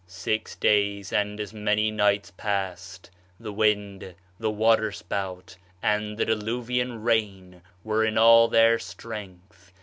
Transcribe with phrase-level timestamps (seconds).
[0.07, 7.03] "'Six days and as many nights passed; the wind, the water spout, and the diluvian
[7.03, 9.71] rain were in all their strength.